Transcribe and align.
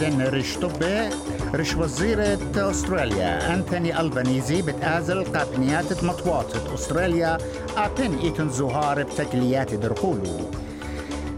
مدن 0.00 0.22
رش 0.22 0.56
طبي 0.56 1.08
رش 1.54 1.74
وزيرة 1.74 2.38
أستراليا 2.56 3.54
أنتوني 3.54 4.00
ألبانيزي 4.00 4.62
بتآزل 4.62 5.24
قابنيات 5.24 6.04
مطوات 6.04 6.46
أستراليا 6.74 7.38
أبن 7.76 8.18
إيتن 8.18 8.48
زهار 8.50 9.02
بتكليات 9.02 9.74
درقولو. 9.74 10.50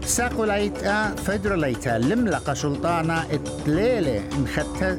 ساقوليتا 0.05 1.15
فدراليتا 1.15 1.97
لملقى 1.97 2.55
شلطانا 2.55 3.23
اتليلة 3.31 4.23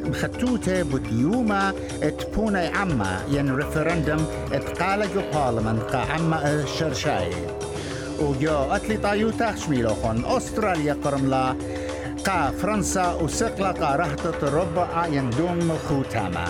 مختوتة 0.04 0.82
بتيوما 0.82 1.72
اتبونا 2.02 2.70
عما 2.74 3.20
ين 3.30 3.56
ريفرندم 3.56 4.24
جو 5.14 5.20
بارلمان 5.34 5.78
قا 5.78 5.98
عما 5.98 6.52
الشرشاي 6.54 7.30
وجو 8.20 8.54
اتلي 8.70 8.96
طايوتا 8.96 9.54
شميلوخون 9.54 10.24
أستراليا 10.24 10.96
قرملا 11.04 11.56
قا 12.26 12.50
فرنسا 12.50 13.12
وسقلا 13.12 13.70
قا 13.70 13.96
رهطة 13.96 14.48
ربع 14.54 15.06
يندوم 15.06 15.72
خوتاما 15.88 16.44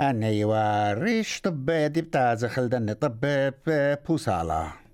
أني 0.00 0.44
وريش 0.44 1.40
طب 1.40 1.70
دي 1.70 2.02
بتاع 2.02 2.34
خلدني 2.34 2.94
طب 2.94 3.20
بوصالة. 4.08 4.85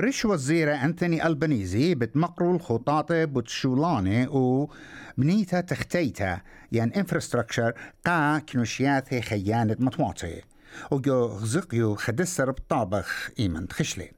ريش 0.00 0.24
وزيرة 0.24 0.72
أنتوني 0.72 1.26
ألبانيزي 1.26 1.94
بتمقروا 1.94 2.54
الخطاطة 2.54 3.24
بتشولاني 3.24 4.26
و 4.26 4.70
بنيتا 5.18 5.60
تختيتا 5.60 6.40
يعني 6.72 6.96
انفراستراكشر 6.96 7.72
قا 8.06 8.38
كنوشيات 8.38 9.14
خيانة 9.14 9.76
مطموطي 9.78 10.42
وجو 10.90 11.26
غزقيو 11.26 11.94
خدسر 11.94 12.50
بطابخ 12.50 13.30
إيمن 13.38 13.66
خشلي 13.72 14.12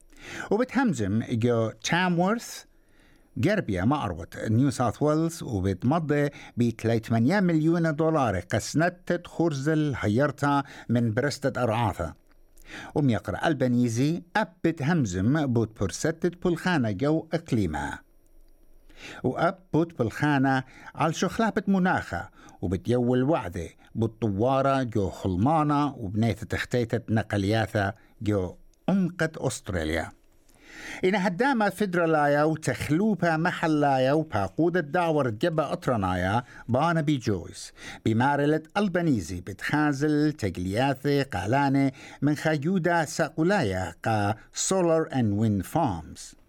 وبتهمزم 0.51 1.23
جو 1.31 1.71
تامورث 1.71 2.65
جربيا 3.37 3.85
معروت 3.85 4.39
نيو 4.39 4.71
ساوث 4.71 5.03
ويلز 5.03 5.43
وبتمضي 5.43 6.29
ب 6.57 6.71
3 6.81 7.41
مليون 7.41 7.97
دولار 7.97 8.41
قسنت 8.41 9.23
خرزل 9.27 9.95
هيرتا 9.99 10.63
من 10.89 11.15
برستة 11.15 11.63
أرعاثة 11.63 12.22
وميقرأ 12.95 13.49
البنيزي 13.49 14.23
أبت 14.37 14.83
همزم 14.83 15.47
بوت 15.47 15.81
برستت 15.81 16.47
بلخانة 16.47 16.91
جو 16.91 17.27
إقليمها 17.33 18.03
وأب 19.25 19.59
بوت 19.73 19.99
بالخانة 19.99 20.65
على 20.95 21.13
شخلابة 21.13 21.63
مناخة 21.69 22.29
وبتيول 22.63 23.23
وعدة 23.23 23.69
بالطوارة 23.95 24.83
جو 24.83 25.11
خلمانة 25.11 25.95
وبنيت 25.95 26.45
تختيتة 26.45 27.01
نقلياثة 27.09 27.95
جو 28.23 28.57
أمقة 28.89 29.31
أستراليا. 29.37 30.13
إن 31.05 31.15
هدامة 31.15 31.69
فدرالايا 31.69 32.43
وتخلوبة 32.45 33.37
محلايا 33.37 34.13
وباقود 34.13 34.77
الدعور 34.77 35.31
جبا 35.31 35.73
أطرنايا 35.73 36.43
بانا 36.69 37.01
بي 37.01 37.17
جويس. 37.17 37.73
بمارلة 38.05 38.63
البنيزي 38.77 39.41
بتخازل 39.41 40.33
تقلياثي 40.33 41.23
قالاني 41.23 41.95
من 42.23 42.35
خيودة 42.35 43.05
ساقولايا 43.05 43.95
قا 44.05 44.35
سولار 44.55 45.09
and 45.11 45.39
wind 45.41 45.67
farms. 45.67 46.42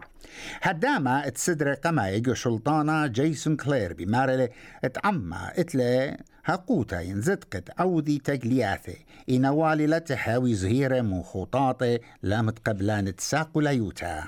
هداما 0.61 1.27
اتسدر 1.27 1.73
قما 1.73 2.09
يجو 2.09 2.33
شلطانا 2.33 3.07
جيسون 3.07 3.55
كلير 3.55 3.93
بمارلة 3.93 4.49
اتعمى 4.83 5.49
اتلي 5.55 6.17
هقوتا 6.45 7.01
ينزدقت 7.01 7.79
عودي 7.79 8.19
تقلياثي 8.19 9.05
إنوالي 9.29 9.87
لا 9.87 9.99
تحاوي 9.99 10.53
زهيرة 10.53 11.01
من 11.01 11.23
خطاطي 11.23 11.99
لا 12.23 12.41
متقبلان 12.41 13.15
تساقو 13.15 13.59
ليوتا 13.59 14.23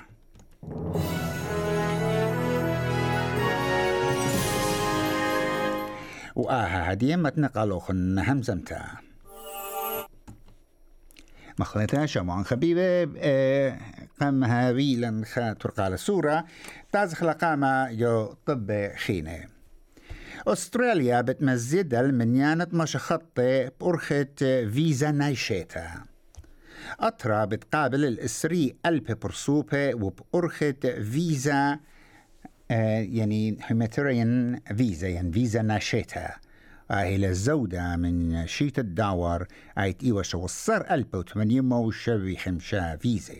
وآها 6.35 6.93
هدية 6.93 7.15
متنقلوخن 7.15 8.19
همزمتا. 8.19 8.85
مخلتا 11.59 12.05
شمعان 12.05 12.43
خبيبة 12.43 13.03
آه 14.21 14.25
قام 14.25 14.43
هاوي 14.43 14.95
لن 14.95 15.25
خاطر 15.25 15.69
قال 15.69 15.93
السورة 15.93 16.45
تازخ 16.91 17.23
لقامة 17.23 17.89
يو 17.89 18.35
طب 18.45 18.91
خينة. 18.95 19.43
أستراليا 20.47 21.21
بتمزد 21.21 21.93
المنيانة 21.93 22.67
مشخطة 22.73 23.71
بأرخة 23.79 24.27
فيزا 24.73 25.11
نايشيتا. 25.11 26.03
أطرا 26.99 27.45
بتقابل 27.45 28.05
الإسري 28.05 28.75
ألب 28.85 29.19
برسوبة 29.19 29.93
وبأرخة 29.95 30.75
فيزا 31.11 31.79
آه 32.71 32.99
يعني 32.99 33.57
هيماتيريان 33.61 34.59
فيزا 34.77 35.07
يعني 35.07 35.31
فيزا 35.31 35.61
ناشيتا 35.61 36.29
إلى 36.91 37.29
الزودة 37.29 37.95
من 37.95 38.47
شيت 38.47 38.79
الدعور 38.79 39.47
آيت 39.77 40.03
إيوة 40.03 40.25
وصر 40.33 40.81
ألب 40.91 41.15
وثمانية 41.15 41.61
وشوي 41.61 42.35
خمشا 42.35 42.95
فيزا 42.95 43.35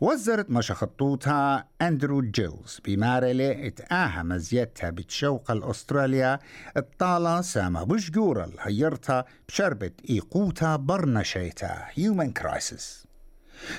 وزرت 0.00 0.50
مشا 0.50 0.74
خطوطها 0.74 1.68
أندرو 1.82 2.20
جيلز 2.20 2.80
بمارلة 2.84 3.66
اتآها 3.66 4.22
مزيتها 4.22 4.90
بتشوق 4.90 5.50
الأستراليا 5.50 6.38
الطالة 6.76 7.40
ساما 7.40 7.84
بشجورة 7.84 8.50
هيرتها 8.60 9.24
بشربة 9.48 9.90
إيقوتا 10.10 10.76
برنشيتا 10.76 11.84
هيومن 11.94 12.32
كرايسيس 12.32 13.04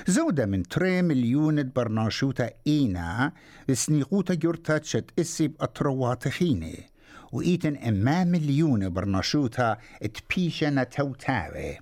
زودة 0.06 0.46
من 0.46 0.62
تري 0.62 1.02
مليون 1.02 1.70
برناشوتا 1.76 2.50
إينا 2.66 3.32
سنيقوتا 3.72 4.34
جورتا 4.34 4.78
تشت 4.78 5.04
إسي 5.18 5.48
بأطروات 5.48 6.28
خيني 6.28 6.90
وإيتن 7.32 7.76
إما 7.76 8.24
مليون 8.24 8.88
برناشوتا 8.88 9.76
اتبيشنا 10.02 10.84
توتاوي 10.84 11.78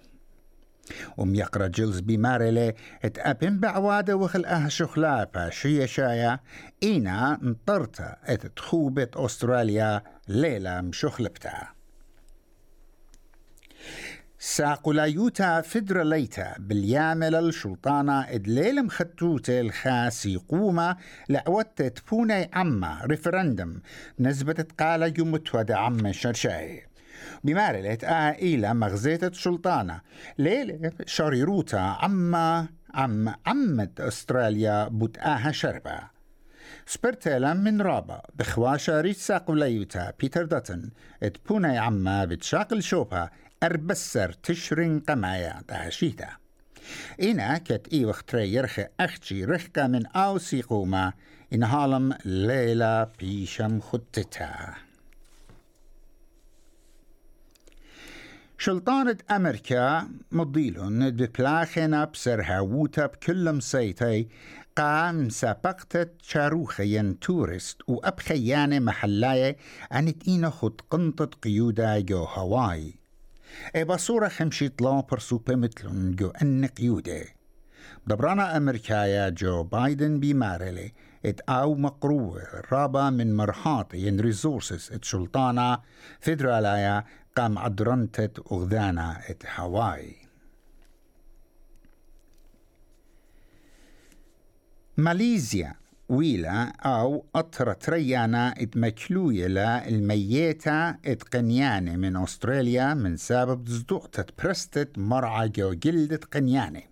وميقرا 1.17 1.67
جلز 1.67 2.01
بمارلي 2.01 2.75
اتأبن 3.05 3.61
بعوادة 3.61 4.17
وخل 4.17 4.45
أها 4.45 4.69
شخلابة 4.69 5.51
شيا 5.51 5.87
شايا 5.87 6.41
إينا 6.83 7.39
انطرتا 7.43 8.17
اتتخوبة 8.25 9.09
أستراليا 9.15 10.03
ليلة 10.29 10.81
مشخلبتا. 10.81 11.69
ساقولايوتا 14.39 15.61
فدراليتا 15.61 16.55
باليامل 16.59 17.35
الشلطانة 17.35 18.21
ادليل 18.31 18.85
مختوتة 18.87 19.61
الخاس 19.61 20.27
يقوما 20.27 20.97
لعوت 21.29 21.83
تبوني 21.83 22.51
عما 22.53 23.01
ريفرندم. 23.05 23.81
نسبة 24.21 24.53
تقال 24.53 25.21
يمتود 25.21 25.71
عما 25.71 26.13
شرشاي. 26.13 26.87
بمارلة 27.45 27.99
آئلة 28.03 28.73
مغزية 28.73 29.21
الشلطانة 29.23 30.01
ليلة 30.39 30.93
شريروتا 31.07 31.77
عما 31.77 32.69
عم 32.95 33.35
عمت 33.47 34.01
أستراليا 34.01 34.89
بتآها 34.89 35.53
شربة. 35.53 35.99
سبرتيلا 36.87 37.55
من 37.55 37.83
رابا. 37.83 38.23
بخواشة 38.35 39.01
ريت 39.01 39.17
ساقوليوتا 39.17 40.13
بيتر 40.21 40.45
داتن. 40.45 40.91
إت 41.23 41.37
بوناي 41.49 41.79
عما 41.79 42.25
بتشاقل 42.25 42.83
شوبها 42.83 43.31
أربسر 43.63 44.33
تشرين 44.33 45.01
قمايا 45.01 45.63
دهشيتا 45.69 46.29
إنا 47.23 47.59
كت 47.59 47.89
إي 47.93 48.05
وختري 48.05 48.55
يرخي 48.55 48.87
أختي 49.01 49.45
رخكا 49.45 49.87
من 49.87 50.07
أو 50.07 50.39
سيقوما. 50.39 51.13
إن 51.53 51.63
هالم 51.63 52.15
ليلة 52.25 53.05
بيشم 53.05 53.81
خطتا. 53.81 54.75
شلطانة 58.65 59.17
أمريكا 59.31 60.09
مضيلون 60.33 61.11
ببلاخنا 61.11 62.05
بسر 62.05 62.43
هاووتا 62.43 63.07
بكل 63.07 63.53
مسيتي 63.53 64.29
قام 64.77 65.29
سابقت 65.29 66.13
شاروخيا 66.23 67.17
تورست 67.21 67.83
وأبخيانة 67.87 68.79
محلاية 68.79 69.57
أن 69.93 70.19
تينا 70.19 70.51
خد 70.51 70.81
قنطة 70.91 71.31
قيودة 71.43 72.01
جو 72.01 72.25
هواي. 72.25 72.95
اي 73.77 73.85
بصورة 73.85 74.29
خمشي 74.29 74.69
طلا 74.69 75.01
برسوبة 75.01 75.55
مثلن 75.55 76.17
جو 76.17 76.29
أن 76.43 76.67
قيودة. 76.67 77.25
دبرانا 78.07 78.57
أمريكايا 78.57 79.29
جو 79.29 79.63
بايدن 79.63 80.21
بمارلي 80.21 80.93
إت 81.27 81.41
آو 81.49 81.75
مقروة 81.75 82.43
رابا 82.73 83.11
من 83.11 83.37
مرحاط 83.37 83.95
ين 83.95 84.21
ريسورسز 84.21 84.93
إت 84.93 85.05
شلطانة 85.05 85.79
فيدرالايا 86.21 87.05
قام 87.37 87.59
عدرنتت 87.59 88.39
أغذانا 88.53 89.21
إت 89.31 89.43
هاواي 89.55 90.17
ماليزيا 94.97 95.75
ويلا 96.09 96.73
أو 96.81 97.25
أطرة 97.35 97.79
ريانا 97.89 98.55
اتمكلويلا 98.59 99.89
الميتة 99.89 100.91
اتقنيانة 100.91 101.97
من 101.97 102.17
أستراليا 102.17 102.95
من 102.95 103.17
سبب 103.17 103.69
زدوقتة 103.69 104.25
برستت 104.43 104.99
مرعى 104.99 105.49
جو 105.49 105.73
جلدة 105.73 106.21
قنيانة. 106.33 106.83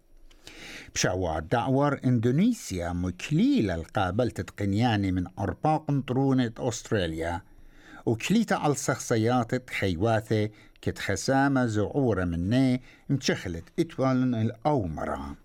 بشعوى 0.95 1.41
دعور 1.41 2.01
إندونيسيا 2.05 2.93
مكليلة 2.93 3.75
القابلة 3.75 4.45
قنيانة 4.59 5.11
من 5.11 5.27
أرباق 5.39 6.01
طرونة 6.09 6.53
أستراليا. 6.59 7.43
وكليتا 8.07 8.55
على 8.55 8.75
شخصيات 8.75 9.71
خيواثة 9.71 10.51
كت 10.83 10.99
خسامة 10.99 11.67
زعورة 11.67 12.25
مني 12.25 12.83
مشخلت 13.11 13.65
إتوالن 13.79 14.35
الأومرة 14.35 15.37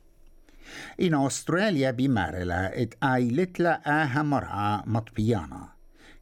إن 1.02 1.26
أستراليا 1.26 1.92
بمارلا 1.92 2.82
إت 2.82 2.94
آيلت 3.04 3.60
لا 3.60 4.04
آها 4.04 4.24
مرعى 4.24 4.82
مطبيانا. 4.86 5.68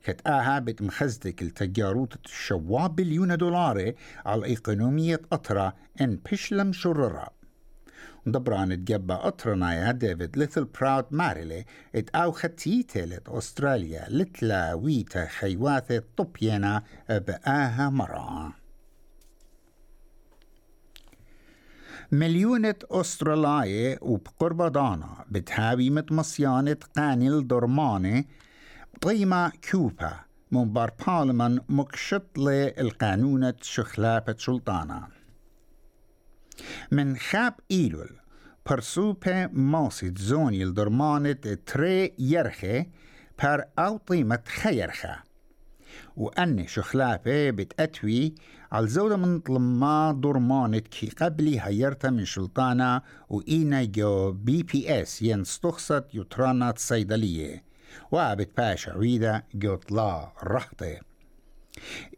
كت 0.03 0.27
آها 0.27 0.59
بتمخزدك 0.59 1.41
التجاروت 1.41 2.25
الشواب 2.25 2.95
بليون 2.95 3.37
دولار 3.37 3.93
على 4.25 4.53
إقنومية 4.53 5.21
أطرة 5.31 5.73
إن 6.01 6.19
بشلم 6.31 6.73
شررة 6.73 7.27
دبران 8.25 8.85
تجبا 8.85 9.27
أطرنا 9.27 9.73
يا 9.73 9.91
ديفيد 9.91 10.37
ليتل 10.37 10.65
براود 10.65 11.05
ماريلي 11.11 11.65
ات 11.95 12.09
أو 12.09 12.31
ختيتي 12.31 13.19
أستراليا 13.27 14.05
لتلا 14.09 14.73
ويتا 14.73 15.25
خيواثي 15.25 15.99
طبينا 16.17 16.83
بآها 17.09 17.89
مرعى 17.89 18.51
مليونة 22.11 22.75
أسترالية 22.91 23.99
وبقرب 24.01 24.61
دانا 24.71 25.25
بتهاوي 25.29 25.89
متمصيانة 25.89 26.77
قانيل 26.97 27.47
درماني 27.47 28.27
قيمة 29.01 29.51
كوبا 29.71 30.13
من 30.51 30.73
بار 30.73 30.91
بارلمان 31.07 31.59
مكشط 31.69 32.23
القانونة 32.37 33.53
شخلابة 33.61 34.35
سلطانا. 34.37 35.14
من 36.91 37.17
خاب 37.17 37.53
إيلول 37.71 38.09
برسوبة 38.69 39.47
ماسد 39.47 40.17
زوني 40.17 40.63
الدرمانة 40.63 41.57
تري 41.65 42.13
يرخي 42.19 42.85
بار 43.43 43.65
أو 43.79 43.97
طيمة 43.97 44.39
خيرخه 44.47 45.23
وأن 46.15 46.67
شخلابة 46.67 47.49
بتأتوي 47.49 48.35
على 48.71 48.87
زودة 48.87 49.17
من 49.17 49.39
طلما 49.39 50.19
درمانت 50.23 50.87
كي 50.87 51.09
قبلي 51.09 51.59
هيرتا 51.61 52.09
من 52.09 52.25
شلطانة 52.25 53.01
وإينا 53.29 53.83
جو 53.83 54.31
بي 54.31 54.63
بي 54.63 55.01
اس 55.01 55.21
ينستخصت 55.21 56.05
يترانات 56.13 56.79
صيدلية 56.79 57.63
وابت 58.11 58.57
باشا 58.57 58.91
عويدة 58.91 59.45
جو 59.53 59.75
طلا 59.75 60.31
رحطة 60.43 60.99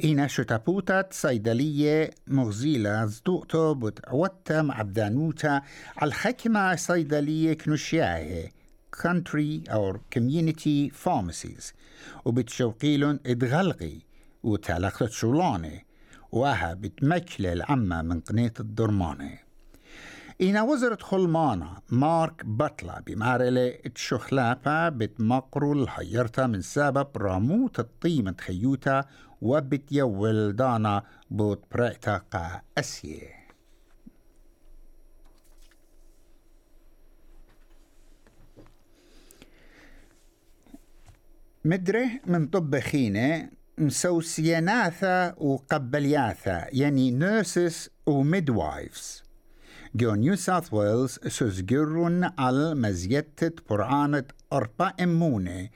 إينا 0.03 0.27
شتابوتات 0.27 1.13
صيدلية 1.13 2.11
مغزيلة 2.27 3.05
زدوقتو 3.05 3.73
بتعوتا 3.73 4.61
معبدانوتا 4.61 5.61
على 5.97 6.07
الحكمة 6.07 6.75
صيدلية 6.75 7.53
كنوشياهي 7.53 8.49
country 8.97 9.61
or 9.69 9.99
community 10.15 10.89
pharmacies. 11.05 11.73
وبتشوقيلن 12.25 13.19
ادغلقي 13.25 13.93
وتعلقت 14.43 15.11
شولاني 15.11 15.85
وها 16.31 16.73
بتمكلة 16.73 17.53
العمة 17.53 18.01
من 18.01 18.19
قنية 18.19 18.53
الدرمانة 18.59 19.39
إنا 20.41 20.63
وزرة 20.63 20.97
خلمانة 21.01 21.69
مارك 21.89 22.45
باتلا 22.45 23.03
بمارلة 23.07 23.69
تشخلافة 23.95 24.89
بتمقرو 24.89 25.73
الحيرتا 25.73 26.47
من 26.47 26.61
سبب 26.61 27.07
راموت 27.17 27.79
الطيمة 27.79 28.35
خيوتا 28.41 29.05
وبتيول 29.41 30.55
دانا 30.55 31.03
بوت 31.31 31.63
برأتا 31.71 32.17
قا 32.17 32.61
أسيه 32.77 33.37
مدره 41.65 42.09
من 42.25 42.47
طبخينة 42.47 43.49
مسوسياناثا 43.77 45.35
وقبلياثا 45.37 46.67
يعني 46.71 47.11
نيرسس 47.11 47.89
وميدوايفز 48.05 49.23
جو 49.95 50.15
نيو 50.15 50.35
ساوث 50.35 50.73
ويلز 50.73 51.19
سوزجرون 51.27 52.23
على 52.39 52.75
مزيتة 52.75 53.51
برعانة 53.69 54.23
أربع 54.53 54.93
إمونة. 55.01 55.69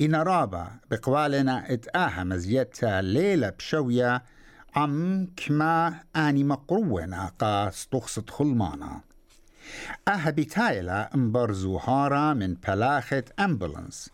إن 0.00 0.14
رابا 0.14 0.70
بقوالنا 0.90 1.72
اتآها 1.72 2.24
مزيتة 2.24 3.00
ليلة 3.00 3.50
بشوية 3.50 4.22
عم 4.76 5.26
كما 5.36 5.94
آني 6.16 6.44
مقرونا 6.44 7.32
قا 7.38 7.70
ستخصت 7.70 8.30
خلمانا. 8.30 9.00
أها 10.08 10.30
بتايلا 10.30 11.10
مبرزو 11.14 11.76
هارا 11.76 12.34
من 12.34 12.54
بلاخة 12.54 13.24
أمبولانس. 13.40 14.10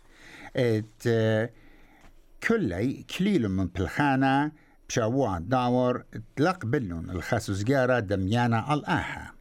إت 0.55 1.07
كلي 2.43 3.03
كليل 3.17 3.49
من 3.49 3.67
بلخانة 3.67 4.51
بشاوع 4.89 5.39
داور 5.39 6.03
تلق 6.35 6.65
بلون 6.65 7.09
الخاسوزجارة 7.09 7.99
دميانا 7.99 8.73
الآها. 8.73 9.38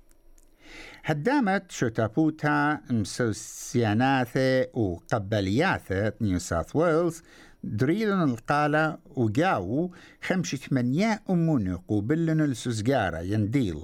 هدامت 1.08 1.70
شتابوتا 1.72 2.80
مسوسياناثة 2.90 4.66
وقبلياثة 4.74 6.12
نيو 6.20 6.38
ساوث 6.38 6.76
ويلز 6.76 7.22
دريلن 7.64 8.22
القالة 8.22 8.98
وجاو 9.06 9.94
خمشة 10.22 10.56
ثمانية 10.56 11.22
أمون 11.30 11.76
قوبلن 11.76 12.40
السوزجارة 12.40 13.18
ينديل. 13.18 13.80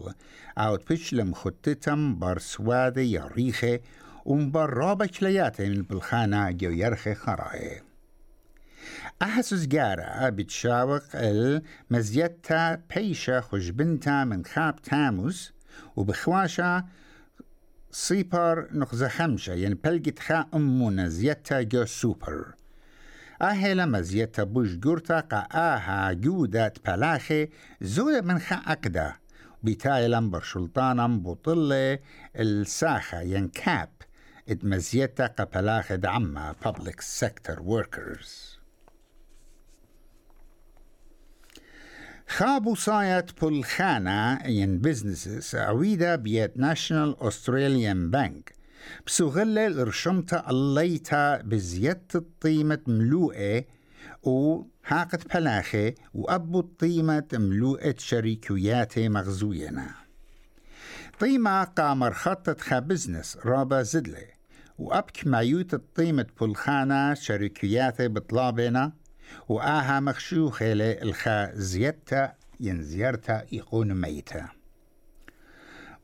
أو 0.58 0.76
تبشلم 0.76 1.34
خطتم 1.34 2.18
برسواذي 2.18 3.12
يريخي 3.12 3.80
ومبرابة 4.24 5.06
كلياتي 5.06 5.68
من 5.68 5.82
بالخانة 5.82 6.50
جو 6.50 6.70
يرخي 6.70 7.14
خراي 7.14 7.82
أحسس 9.22 9.66
جارة 9.66 10.28
بتشاوق 10.28 11.02
المزيتا 11.14 12.74
بيشة 12.94 13.40
خجبنتا 13.40 14.24
من 14.24 14.44
خاب 14.44 14.82
تاموز 14.82 15.52
وبخواشة 15.96 16.84
سيبر 17.96 18.68
نقزة 18.72 19.08
خمشة 19.08 19.52
يعني 19.52 19.74
بلقت 19.74 20.18
خا 20.18 20.46
أمونا 20.54 21.08
زيتا 21.08 21.62
جو 21.62 21.84
سوبر. 21.84 22.54
أهلا 23.42 23.86
مزيتا 23.86 24.42
بوش 24.42 24.74
جورتا 24.74 25.20
قا 25.20 25.48
آها 25.52 26.12
جودة 26.12 26.72
بلاخي 26.86 27.48
زودة 27.80 28.20
من 28.20 28.38
خا 28.38 28.56
أقدا 28.56 29.12
بتايلا 29.62 30.30
برشلطانا 30.30 31.06
بطلة 31.06 31.98
الساخة 32.36 33.20
ين 33.20 33.48
كاب. 33.48 33.88
اتمزيتا 34.48 35.26
قبلاخد 35.26 36.06
عما 36.06 36.54
public 36.64 37.00
sector 37.00 37.58
workers. 37.60 38.63
خابو 42.36 42.74
صايت 42.74 43.40
بولخانا 43.40 44.46
ين 44.46 44.78
بزنسز 44.78 45.54
عويدة 45.54 46.16
بيت 46.16 46.56
ناشنال 46.56 47.16
أستراليان 47.20 48.10
بانك. 48.10 48.54
بسغلة 49.06 49.66
الرشمتا 49.66 50.50
الليتا 50.50 51.42
بزيادة 51.42 52.08
الطيمة 52.14 52.78
ملوءة 52.86 53.64
و 54.22 54.62
هاقت 54.86 55.36
بلاخي 55.36 55.94
وأبو 56.14 56.60
الطيمة 56.60 57.28
ملوءة 57.32 57.94
شريكيات 57.98 58.98
مغزوينا. 58.98 59.90
طيمة 61.20 61.64
قامر 61.64 62.12
خطة 62.12 62.56
خا 62.60 62.78
بزنس 62.78 63.38
رابا 63.44 63.82
زدلي 63.82 64.26
وأبك 64.78 65.26
معيوت 65.26 65.74
الطيمة 65.74 66.26
بلخانة 66.40 67.14
شركياته 67.14 68.06
بطلابنا 68.06 68.92
وآها 69.48 70.00
مخشوخة 70.00 70.66
الخا 70.72 71.54
زيادتا 71.54 72.32
ينزيرتا 72.60 73.46
يقون 73.52 73.94
ميتا. 73.94 74.48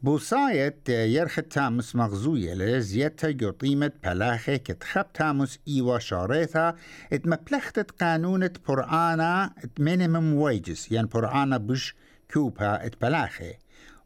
بوصايت 0.03 0.89
يرخ 0.89 1.41
تامس 1.51 1.97
مغزوية 1.97 2.55
لزيادتا 2.55 3.31
جو 3.31 3.51
طيمة 3.51 3.93
بلاخة 4.05 4.57
كتخب 4.57 5.13
تامس 5.13 5.59
إيوا 5.69 5.99
شاريثا 5.99 6.75
ات 7.13 7.27
مبلختت 7.27 7.91
قانونة 7.91 8.51
برعانا 8.69 9.55
ات 9.65 9.81
مينيمم 9.81 10.35
ويجز 10.35 10.89
يعني 10.91 11.07
برعانا 11.07 11.57
بش 11.57 11.95
كوبا 12.35 12.87
ات 12.87 13.03
بلاخة 13.03 13.55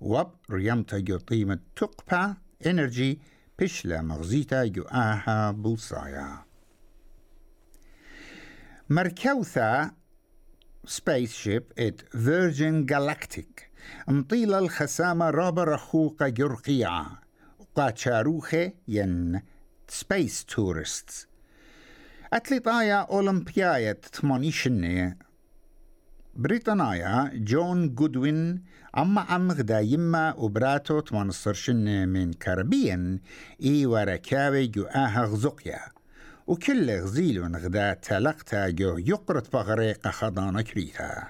وب 0.00 0.30
ريمتا 0.50 0.98
جو 0.98 1.18
طيمة 1.18 1.58
تقبا 1.76 2.36
انرجي 2.66 3.18
بشلا 3.58 4.02
مغزيتا 4.02 4.72
آها 4.92 5.50
بوصايا 5.50 6.38
مركوثا 8.90 9.90
سبيس 10.86 11.32
شيب 11.32 11.62
ات 11.78 12.00
فيرجن 12.00 12.86
جالاكتيك 12.86 13.70
مطيلة 14.08 14.58
الخسامة 14.58 15.30
رابا 15.30 15.64
رخوقة 15.64 16.28
جرقيعة 16.28 17.20
وقا 17.58 17.94
شاروخة 17.94 18.72
ين 18.88 19.40
سبيس 19.88 20.44
تورستس 20.44 21.26
أتليطايا 22.32 23.00
أولمبياية 23.00 23.92
تمانيشني 23.92 25.18
بريطانيا 26.36 27.30
جون 27.34 27.94
جودوين 27.94 28.64
أما 28.98 29.20
عم 29.20 29.52
غدا 29.52 29.80
يما 29.80 30.34
وبراتو 30.34 31.00
تمانصرشن 31.00 32.08
من 32.08 32.32
كاربيان 32.32 33.20
إي 33.62 33.86
وركاوي 33.86 34.66
جو 34.66 34.84
آها 34.84 35.24
غزقيا. 35.24 35.80
وكل 36.46 36.90
غزيل 36.90 37.56
غدا 37.56 37.94
تلقتا 37.94 38.68
جو 38.68 38.98
يقرط 38.98 39.52
بغريق 39.52 40.08
خضانا 40.08 40.62
كريتا. 40.62 41.28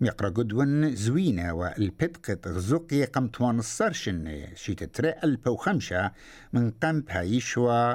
ميقرأ 0.00 0.28
جودوين 0.28 0.96
زوينة 0.96 1.52
والبتقت 1.52 2.48
غزقيا 2.48 3.06
قم 3.06 3.26
تمانصرشن 3.28 4.46
شيت 4.54 4.84
تري 4.84 5.14
ألبا 5.24 5.50
وخمشة 5.50 6.12
من 6.52 6.70
قم 6.70 7.00
بهايشوا 7.00 7.94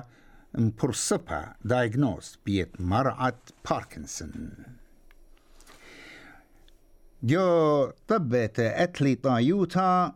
مبرصبها 0.54 1.56
دايجنوز 1.66 2.40
بيت 2.46 2.82
مرعة 2.82 3.40
باركنسون 3.70 4.50
جو 7.24 7.92
طبت 8.08 8.60
أتلي 8.60 9.16
طايوتا 9.16 10.16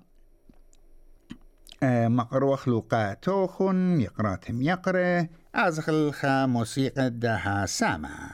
مقرو 1.83 2.55
خلوقا 2.55 3.13
توخن 3.13 4.01
يقراتهم 4.01 4.61
يقرأ 4.61 5.27
أزخل 5.55 6.11
خا 6.13 6.45
موسيقى 6.45 7.09
دها 7.09 7.65
ساما. 7.65 8.29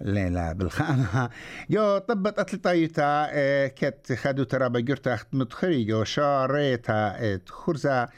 ليلى 0.00 0.54
بالخانة. 0.54 1.28
يو 1.70 1.98
طبت 1.98 2.38
أتلي 2.38 2.58
طايوتا 2.58 3.28
آه، 3.30 3.66
كت 3.66 4.12
خدو 4.12 4.42
ترى 4.42 4.68
بجرتا 4.68 5.14
أخت 5.14 5.26
مدخري 5.32 5.86
يو 5.86 6.04
شاريتا 6.04 7.38
خرزة 7.48 8.08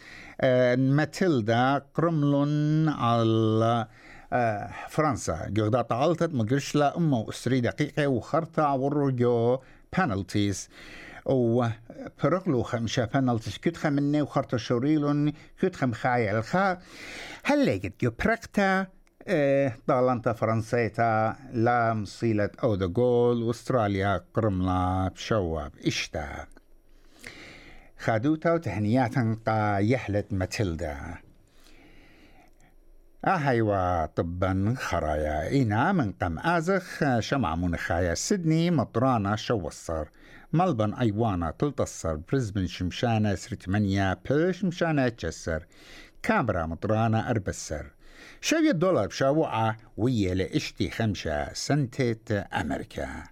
آه، 0.40 0.76
ماتيلدا 0.76 1.82
قرملون 1.94 2.88
على 2.88 3.87
فرنسا. 4.88 5.46
جو 5.49 5.68
دا 5.68 5.82
تعالتت 5.82 6.34
مقرش 6.34 6.75
لا 6.75 6.96
أمة 6.96 7.28
أسري 7.28 7.61
دقيقة 7.61 8.06
وخرطة 8.06 8.62
عورو 8.62 9.11
جو 9.11 9.58
بانلتيز 9.99 10.68
و 11.26 11.69
برغلو 12.25 12.62
خمشة 12.62 13.05
بانلتيز 13.05 13.59
كت 13.59 13.76
خمني 13.76 14.23
وخرطة 14.23 14.57
شوريلون 14.57 15.33
كت 15.61 15.76
خم 15.76 15.93
خايا 15.93 16.38
الخا 16.38 16.79
هل 17.45 17.67
لقيت 17.67 18.00
جو 18.00 18.11
برقتا 18.25 18.87
طالنتا 19.87 20.33
فرنسيتا 20.33 21.37
لا 21.52 21.95
مصيلة 21.95 22.50
أو 22.62 22.75
دا 22.75 22.87
جول 22.87 23.43
واستراليا 23.43 24.25
قرملا 24.35 25.11
بشواب 25.14 25.73
إشتا. 25.87 26.47
خادوتا 27.99 28.52
وتهنياتا 28.52 29.37
قا 29.47 29.79
يحلت 29.79 30.33
ماتيلدا. 30.33 30.99
أهيوا 33.25 34.07
طبا 34.07 34.75
خرايا 34.79 35.62
إنا 35.62 35.93
من 35.93 36.12
قم 36.12 36.38
آزخ 36.38 37.19
شمع 37.19 37.55
منخايا 37.55 38.14
سيدني 38.14 38.71
مطرانا 38.71 39.37
شوصر 39.37 40.07
ملبن 40.52 40.94
أيوانا 40.94 41.50
تلتصر 41.50 42.16
بريزبن 42.16 42.66
شمشانة 42.66 43.35
سرتمانيا 43.35 44.18
بيش 44.30 44.64
مشانة 44.64 45.09
تشسر 45.09 45.66
كامبرا 46.23 46.66
مطرانا 46.66 47.30
أربسر 47.30 47.90
شوية 48.40 48.71
دولار 48.71 49.06
بشاوعة 49.06 49.76
ويا 49.97 50.35
لإشتي 50.35 50.90
خمشة 50.90 51.52
سنتة 51.52 52.44
أمريكا. 52.61 53.32